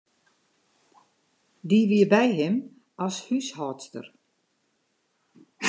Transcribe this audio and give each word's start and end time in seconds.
Dy 1.69 1.79
wie 1.89 2.05
by 2.11 2.27
him 2.37 2.55
as 3.05 3.15
húshâldster. 3.25 4.05